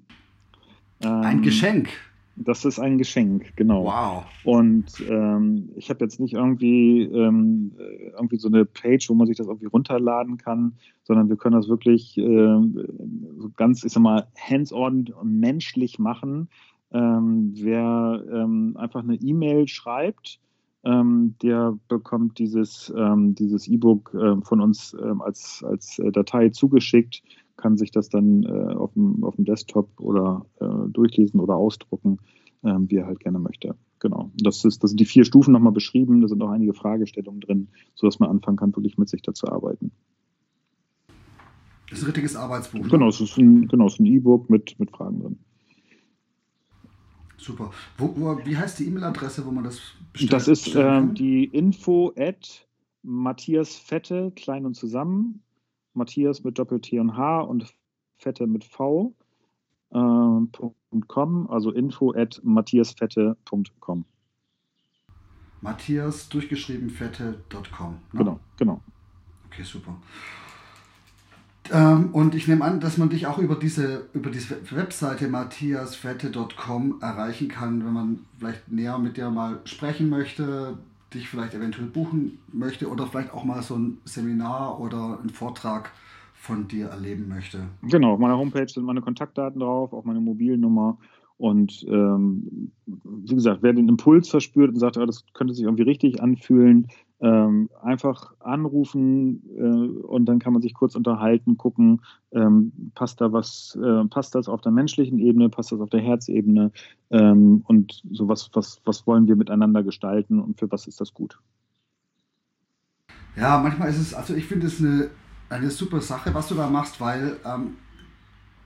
Ein 1.01 1.39
ähm, 1.39 1.43
Geschenk. 1.43 1.91
Das 2.37 2.65
ist 2.65 2.79
ein 2.79 2.97
Geschenk, 2.97 3.55
genau. 3.57 3.85
Wow. 3.85 4.25
Und 4.45 5.05
ähm, 5.09 5.71
ich 5.77 5.91
habe 5.91 6.05
jetzt 6.05 6.21
nicht 6.21 6.35
irgendwie, 6.35 7.03
ähm, 7.03 7.73
irgendwie 8.15 8.39
so 8.39 8.49
eine 8.49 8.65
Page, 8.65 9.09
wo 9.11 9.15
man 9.15 9.27
sich 9.27 9.37
das 9.37 9.47
irgendwie 9.47 9.67
runterladen 9.67 10.39
kann, 10.39 10.75
sondern 11.03 11.29
wir 11.29 11.37
können 11.37 11.57
das 11.57 11.69
wirklich 11.69 12.17
äh, 12.17 12.23
so 12.25 13.51
ganz, 13.57 13.85
ich 13.85 13.93
sag 13.93 14.03
mal, 14.03 14.27
hands-on 14.39 15.09
und 15.21 15.41
menschlich 15.41 15.99
machen. 15.99 16.49
Ähm, 16.93 17.53
wer 17.57 18.25
ähm, 18.33 18.77
einfach 18.77 19.03
eine 19.03 19.17
E-Mail 19.17 19.69
schreibt, 19.69 20.41
ähm, 20.85 21.35
der 21.43 21.79
bekommt 21.89 22.39
dieses 22.39 22.93
ähm, 22.97 23.35
dieses 23.35 23.69
E-Book 23.69 24.15
äh, 24.15 24.41
von 24.43 24.61
uns 24.61 24.97
ähm, 25.01 25.21
als 25.21 25.63
als 25.67 25.99
äh, 25.99 26.11
Datei 26.11 26.49
zugeschickt 26.49 27.23
kann 27.61 27.77
sich 27.77 27.91
das 27.91 28.09
dann 28.09 28.43
äh, 28.45 28.75
auf, 28.75 28.93
dem, 28.95 29.23
auf 29.23 29.37
dem 29.37 29.45
Desktop 29.45 30.01
oder 30.01 30.47
äh, 30.61 30.89
durchlesen 30.89 31.41
oder 31.41 31.55
ausdrucken, 31.55 32.19
äh, 32.63 32.75
wie 32.87 32.97
er 32.97 33.07
halt 33.07 33.21
gerne 33.21 33.39
möchte. 33.39 33.77
Genau. 34.01 34.31
Das, 34.39 34.65
ist, 34.65 34.83
das 34.83 34.91
sind 34.91 35.01
die 35.01 35.05
vier 35.05 35.25
Stufen 35.25 35.53
nochmal 35.53 35.73
beschrieben. 35.73 36.23
Da 36.23 36.29
sind 36.29 36.43
auch 36.43 36.51
einige 36.51 36.75
Fragestellungen 36.75 37.41
drin, 37.41 37.69
sodass 37.95 38.19
man 38.19 38.31
anfangen 38.31 38.57
kann, 38.57 38.75
wirklich 38.75 38.99
mit 38.99 39.09
sich 39.09 39.23
dazu 39.23 39.47
arbeiten. 39.49 39.93
Das 41.91 41.99
ist 41.99 42.05
ein 42.05 42.07
richtiges 42.07 42.37
Arbeitsbuch. 42.37 42.89
Genau, 42.89 43.09
es 43.09 43.21
ist 43.21 43.37
ein 43.37 43.69
genau, 43.69 43.89
E-Book 43.89 44.49
mit, 44.49 44.79
mit 44.79 44.91
Fragen 44.91 45.21
drin. 45.21 45.39
Super. 47.37 47.71
Wo, 47.99 48.15
wo, 48.17 48.39
wie 48.45 48.57
heißt 48.57 48.79
die 48.79 48.87
E-Mail-Adresse, 48.87 49.45
wo 49.45 49.51
man 49.51 49.65
das 49.65 49.81
bestellt? 50.13 50.33
Das 50.33 50.47
ist 50.47 50.75
äh, 50.75 51.03
die 51.13 51.45
info 51.45 52.13
at 52.17 52.69
Matthias 53.03 53.77
Fette, 53.77 54.33
klein 54.37 54.67
und 54.67 54.75
zusammen, 54.75 55.43
Matthias 56.01 56.43
mit 56.43 56.59
Doppel-T 56.59 56.99
und 56.99 57.17
H 57.17 57.41
und 57.43 57.75
Fette 58.17 58.47
mit 58.47 58.65
V. 58.65 59.15
Äh, 59.93 59.99
.com, 61.07 61.51
also 61.51 61.71
info 61.71 62.13
at 62.17 62.41
matthiasfette.com. 62.43 64.05
Matthias 65.61 66.29
durchgeschrieben 66.29 66.91
fette.com. 66.91 67.99
Ne? 68.13 68.19
Genau, 68.19 68.41
genau. 68.57 68.81
Okay, 69.47 69.63
super. 69.63 69.97
Ähm, 71.71 72.11
und 72.13 72.35
ich 72.35 72.49
nehme 72.49 72.65
an, 72.65 72.81
dass 72.81 72.97
man 72.97 73.11
dich 73.11 73.27
auch 73.27 73.39
über 73.39 73.57
diese, 73.57 74.09
über 74.15 74.31
diese 74.31 74.57
Webseite 74.75 75.29
matthiasfette.com 75.29 77.01
erreichen 77.01 77.49
kann, 77.49 77.85
wenn 77.85 77.93
man 77.93 78.19
vielleicht 78.39 78.73
näher 78.73 78.99
mit 78.99 79.17
dir 79.17 79.31
mal 79.31 79.61
sprechen 79.65 80.09
möchte, 80.09 80.79
dich 81.15 81.29
vielleicht 81.29 81.55
eventuell 81.55 81.87
buchen 81.87 82.39
möchte 82.53 82.89
oder 82.89 83.07
vielleicht 83.07 83.33
auch 83.33 83.45
mal 83.45 83.63
so 83.63 83.77
ein 83.77 83.99
Seminar 84.05 84.81
oder 84.81 85.19
einen 85.21 85.31
Vortrag 85.31 85.93
von 86.35 86.69
dir 86.69 86.87
erleben 86.89 87.29
möchte. 87.29 87.69
Genau, 87.83 88.15
auf 88.15 88.19
meiner 88.19 88.39
Homepage 88.39 88.69
sind 88.69 88.85
meine 88.85 89.03
Kontaktdaten 89.03 89.61
drauf, 89.61 89.93
auch 89.93 90.05
meine 90.05 90.21
Mobilnummer. 90.21 90.99
Und 91.37 91.87
ähm, 91.89 92.73
wie 92.87 93.35
gesagt, 93.35 93.63
wer 93.63 93.73
den 93.73 93.89
Impuls 93.89 94.29
verspürt 94.29 94.71
und 94.71 94.79
sagt, 94.79 94.97
ja, 94.97 95.07
das 95.07 95.25
könnte 95.33 95.55
sich 95.55 95.65
irgendwie 95.65 95.85
richtig 95.85 96.23
anfühlen, 96.23 96.89
ähm, 97.21 97.69
einfach 97.83 98.35
anrufen 98.41 99.43
äh, 99.57 100.07
und 100.07 100.27
dann 100.27 100.39
kann 100.39 100.53
man 100.53 100.63
sich 100.63 100.75
kurz 100.75 100.95
unterhalten, 100.95 101.59
gucken, 101.59 102.01
ähm, 102.33 102.73
passt 102.95 103.21
da 103.21 103.33
was, 103.33 103.79
äh, 103.83 104.05
passt 104.07 104.35
das 104.35 104.49
auf 104.49 104.61
der 104.63 104.73
menschlichen 104.73 105.19
Ebene, 105.19 105.49
passt 105.49 105.73
das 105.73 105.81
auf 105.81 105.91
der 105.91 106.01
Herzebene 106.01 106.73
ähm, 107.11 107.63
und 107.67 108.03
so 108.11 108.29
was, 108.29 108.51
was, 108.55 109.07
wollen 109.07 109.29
wir 109.29 109.37
miteinander 109.37 109.83
gestalten 109.83 110.41
und 110.41 110.59
für 110.59 110.71
was 110.73 110.87
ist 110.87 111.01
das 111.01 111.13
gut? 111.13 111.39
Ja, 113.37 113.59
manchmal 113.59 113.91
ist 113.91 114.01
es, 114.01 114.15
also 114.15 114.35
ich 114.35 114.47
finde 114.47 114.67
es 114.67 114.81
eine, 114.81 115.11
eine 115.51 115.71
super 115.71 116.01
Sache, 116.01 116.33
was 116.35 116.49
du 116.49 116.55
da 116.55 116.69
machst, 116.69 117.01
weil 117.01 117.37
ähm, 117.45 117.77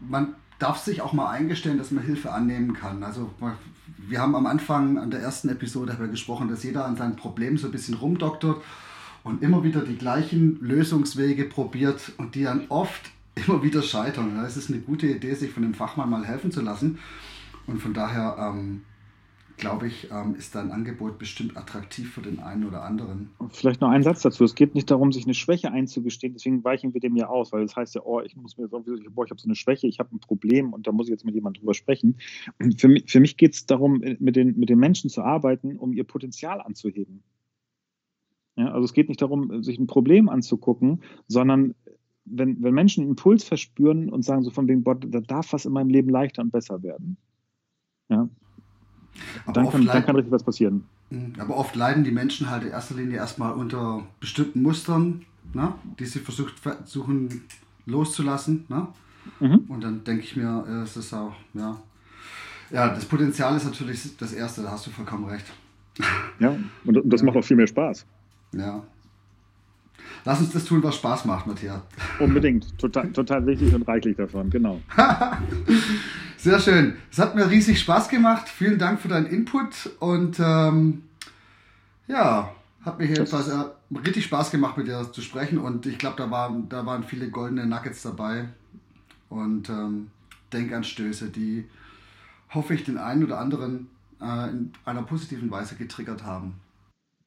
man 0.00 0.34
darf 0.58 0.78
sich 0.78 1.02
auch 1.02 1.12
mal 1.12 1.30
eingestellen, 1.30 1.78
dass 1.78 1.90
man 1.90 2.04
Hilfe 2.04 2.32
annehmen 2.32 2.74
kann. 2.74 3.02
Also 3.02 3.30
wir 3.96 4.20
haben 4.20 4.34
am 4.34 4.46
Anfang 4.46 4.98
an 4.98 5.10
der 5.10 5.20
ersten 5.20 5.48
Episode 5.48 5.96
wir 5.98 6.08
gesprochen, 6.08 6.48
dass 6.48 6.62
jeder 6.62 6.84
an 6.84 6.96
seinem 6.96 7.16
Problem 7.16 7.58
so 7.58 7.66
ein 7.68 7.72
bisschen 7.72 7.94
rumdoktert 7.94 8.62
und 9.22 9.42
immer 9.42 9.64
wieder 9.64 9.80
die 9.80 9.96
gleichen 9.96 10.60
Lösungswege 10.60 11.44
probiert 11.44 12.12
und 12.18 12.34
die 12.34 12.44
dann 12.44 12.66
oft 12.68 13.10
immer 13.34 13.62
wieder 13.62 13.82
scheitern. 13.82 14.38
Es 14.44 14.56
ist 14.56 14.70
eine 14.70 14.80
gute 14.80 15.06
Idee, 15.06 15.34
sich 15.34 15.50
von 15.50 15.62
dem 15.62 15.74
Fachmann 15.74 16.10
mal 16.10 16.24
helfen 16.24 16.52
zu 16.52 16.60
lassen. 16.60 16.98
Und 17.66 17.80
von 17.80 17.94
daher 17.94 18.36
ähm, 18.38 18.82
glaube 19.56 19.86
ich, 19.86 20.10
ähm, 20.10 20.34
ist 20.34 20.54
dein 20.54 20.70
Angebot 20.70 21.18
bestimmt 21.18 21.56
attraktiv 21.56 22.12
für 22.12 22.22
den 22.22 22.40
einen 22.40 22.64
oder 22.64 22.82
anderen. 22.82 23.30
Vielleicht 23.50 23.80
noch 23.80 23.88
ein 23.88 24.02
Satz 24.02 24.22
dazu. 24.22 24.44
Es 24.44 24.54
geht 24.54 24.74
nicht 24.74 24.90
darum, 24.90 25.12
sich 25.12 25.24
eine 25.24 25.34
Schwäche 25.34 25.70
einzugestehen, 25.70 26.34
deswegen 26.34 26.64
weichen 26.64 26.92
wir 26.92 27.00
dem 27.00 27.16
ja 27.16 27.28
aus, 27.28 27.52
weil 27.52 27.62
das 27.62 27.76
heißt 27.76 27.94
ja, 27.94 28.02
oh, 28.04 28.20
ich 28.20 28.36
muss 28.36 28.58
mir 28.58 28.68
boah, 28.68 29.24
ich 29.24 29.30
habe 29.30 29.40
so 29.40 29.46
eine 29.46 29.54
Schwäche, 29.54 29.86
ich 29.86 29.98
habe 29.98 30.14
ein 30.14 30.20
Problem 30.20 30.72
und 30.72 30.86
da 30.86 30.92
muss 30.92 31.06
ich 31.06 31.12
jetzt 31.12 31.24
mit 31.24 31.34
jemandem 31.34 31.60
drüber 31.60 31.74
sprechen. 31.74 32.18
Für 32.76 32.88
mich, 32.88 33.10
für 33.10 33.20
mich 33.20 33.36
geht 33.36 33.54
es 33.54 33.66
darum, 33.66 34.02
mit 34.18 34.36
den, 34.36 34.58
mit 34.58 34.68
den 34.68 34.78
Menschen 34.78 35.10
zu 35.10 35.22
arbeiten, 35.22 35.76
um 35.76 35.92
ihr 35.92 36.04
Potenzial 36.04 36.60
anzuheben. 36.60 37.22
Ja, 38.56 38.70
also 38.72 38.84
es 38.84 38.92
geht 38.92 39.08
nicht 39.08 39.20
darum, 39.20 39.62
sich 39.62 39.78
ein 39.78 39.86
Problem 39.86 40.28
anzugucken, 40.28 41.02
sondern 41.26 41.74
wenn, 42.24 42.62
wenn 42.62 42.74
Menschen 42.74 43.02
einen 43.02 43.10
Impuls 43.10 43.44
verspüren 43.44 44.08
und 44.10 44.22
sagen 44.22 44.42
so 44.42 44.50
von 44.50 44.68
wegen, 44.68 44.82
boah, 44.82 44.94
da 44.94 45.20
darf 45.20 45.52
was 45.52 45.66
in 45.66 45.72
meinem 45.72 45.90
Leben 45.90 46.08
leichter 46.08 46.42
und 46.42 46.52
besser 46.52 46.82
werden. 46.82 47.16
Ja, 48.08 48.28
dann 49.52 49.70
kann, 49.70 49.86
dann 49.86 50.04
kann 50.04 50.16
richtig 50.16 50.32
was 50.32 50.42
passieren. 50.42 50.84
Mhm. 51.10 51.34
Aber 51.38 51.56
oft 51.56 51.76
leiden 51.76 52.04
die 52.04 52.10
Menschen 52.10 52.50
halt 52.50 52.64
in 52.64 52.70
erster 52.70 52.94
Linie 52.94 53.16
erstmal 53.16 53.52
unter 53.52 54.02
bestimmten 54.20 54.62
Mustern, 54.62 55.22
ne, 55.52 55.74
die 55.98 56.06
sie 56.06 56.20
versucht, 56.20 56.58
versuchen 56.58 57.42
loszulassen. 57.86 58.64
Ne? 58.68 58.88
Mhm. 59.40 59.64
Und 59.68 59.82
dann 59.82 60.04
denke 60.04 60.22
ich 60.22 60.36
mir, 60.36 60.64
äh, 60.68 60.82
es 60.82 60.96
ist 60.96 61.12
auch, 61.12 61.34
ja. 61.54 61.76
Ja, 62.70 62.88
das 62.88 63.04
Potenzial 63.04 63.56
ist 63.56 63.64
natürlich 63.64 64.16
das 64.16 64.32
Erste, 64.32 64.62
da 64.62 64.70
hast 64.70 64.86
du 64.86 64.90
vollkommen 64.90 65.26
recht. 65.26 65.46
Ja, 66.40 66.56
und 66.84 67.00
das 67.04 67.22
macht 67.22 67.36
auch 67.36 67.44
viel 67.44 67.56
mehr 67.56 67.68
Spaß. 67.68 68.04
Ja. 68.56 68.82
Lass 70.24 70.40
uns 70.40 70.50
das 70.50 70.64
tun, 70.64 70.82
was 70.82 70.96
Spaß 70.96 71.24
macht, 71.26 71.46
Matthias. 71.46 71.80
Unbedingt. 72.18 72.76
Total, 72.76 73.08
total 73.12 73.46
wichtig 73.46 73.72
und 73.72 73.86
reichlich 73.86 74.16
davon, 74.16 74.50
genau. 74.50 74.80
Sehr 76.44 76.60
schön. 76.60 76.96
Es 77.10 77.18
hat 77.18 77.34
mir 77.34 77.48
riesig 77.48 77.80
Spaß 77.80 78.10
gemacht. 78.10 78.50
Vielen 78.50 78.78
Dank 78.78 79.00
für 79.00 79.08
deinen 79.08 79.24
Input 79.24 79.96
und 79.98 80.38
ähm, 80.38 81.04
ja, 82.06 82.54
hat 82.82 82.98
mir 82.98 83.06
jedenfalls 83.06 83.48
äh, 83.48 83.64
richtig 84.06 84.26
Spaß 84.26 84.50
gemacht, 84.50 84.76
mit 84.76 84.86
dir 84.86 85.10
zu 85.10 85.22
sprechen 85.22 85.56
und 85.56 85.86
ich 85.86 85.96
glaube, 85.96 86.16
da, 86.18 86.30
war, 86.30 86.54
da 86.68 86.84
waren 86.84 87.02
viele 87.02 87.30
goldene 87.30 87.64
Nuggets 87.64 88.02
dabei 88.02 88.50
und 89.30 89.70
ähm, 89.70 90.08
Denkanstöße, 90.52 91.30
die 91.30 91.64
hoffe 92.50 92.74
ich 92.74 92.84
den 92.84 92.98
einen 92.98 93.24
oder 93.24 93.38
anderen 93.38 93.86
äh, 94.20 94.50
in 94.50 94.70
einer 94.84 95.02
positiven 95.02 95.50
Weise 95.50 95.76
getriggert 95.76 96.24
haben. 96.24 96.56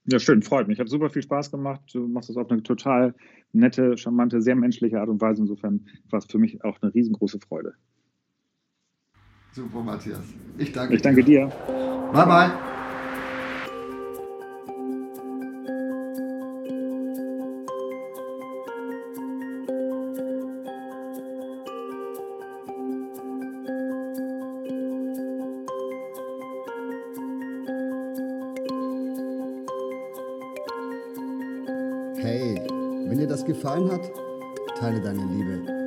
Ja, 0.05 0.19
schön, 0.19 0.43
freut 0.43 0.67
mich. 0.67 0.79
Hat 0.79 0.89
super 0.89 1.09
viel 1.09 1.23
Spaß 1.23 1.49
gemacht. 1.49 1.81
Du 1.91 2.07
machst 2.07 2.29
das 2.29 2.37
auf 2.37 2.51
eine 2.51 2.61
total 2.61 3.15
nette, 3.51 3.97
charmante, 3.97 4.43
sehr 4.43 4.55
menschliche 4.55 4.99
Art 4.99 5.09
und 5.09 5.19
Weise. 5.21 5.41
Insofern 5.41 5.87
war 6.11 6.19
es 6.19 6.25
für 6.25 6.37
mich 6.37 6.63
auch 6.63 6.79
eine 6.83 6.93
riesengroße 6.93 7.39
Freude. 7.39 7.73
Super, 9.57 9.81
Matthias. 9.81 10.21
Ich 10.59 10.71
danke 10.71 10.93
Ich 10.93 11.01
danke 11.01 11.23
dir. 11.23 11.47
dir. 11.47 11.47
Bye, 12.13 12.27
bye. 12.27 12.51
Hey, 32.17 32.61
wenn 33.07 33.17
dir 33.17 33.27
das 33.27 33.43
gefallen 33.43 33.91
hat, 33.91 34.11
teile 34.79 35.01
deine 35.01 35.25
Liebe. 35.25 35.86